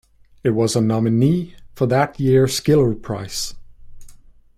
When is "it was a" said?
0.43-0.81